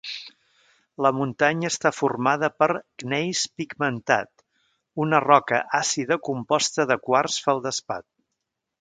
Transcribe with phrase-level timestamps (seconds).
[1.05, 2.69] La muntanya està formada per
[3.03, 4.43] gneis pigmentat,
[5.07, 8.13] una roca àcida composta de quars-feldespat.